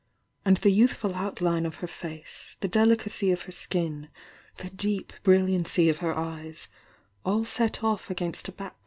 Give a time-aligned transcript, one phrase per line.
[0.45, 4.09] "''^^^ youVf^foutline o her face, the delicacy of her skin,
[4.57, 6.69] tht ■ ep brillia icv of her eyes,
[7.23, 8.71] all set off against a backfc.